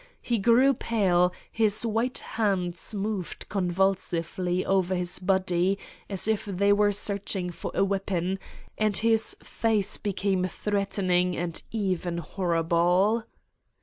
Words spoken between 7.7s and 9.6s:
a weapon, and his